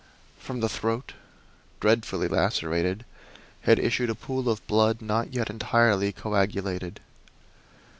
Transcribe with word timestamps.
From 0.39 0.61
the 0.61 0.67
throat, 0.67 1.13
dreadfully 1.79 2.27
lacerated, 2.27 3.05
had 3.61 3.77
issued 3.77 4.09
a 4.09 4.15
pool 4.15 4.49
of 4.49 4.65
blood 4.65 4.99
not 4.99 5.31
yet 5.31 5.47
entirely 5.47 6.11
coagulated. 6.11 7.01